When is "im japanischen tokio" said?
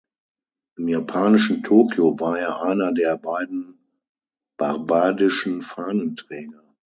0.77-2.19